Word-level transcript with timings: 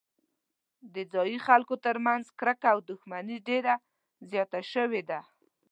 د 0.93 0.95
ځايي 1.13 1.37
خلکو 1.47 1.75
ترمنځ 1.85 2.25
کرکه 2.39 2.67
او 2.73 2.79
دښمني 2.89 3.37
ډېره 3.47 3.73
زیاته 4.29 4.59
شوې 4.73 5.01
ده. 5.09 5.19